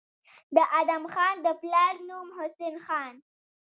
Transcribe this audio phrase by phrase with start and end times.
[0.55, 3.13] د ادم خان د پلار نوم حسن خان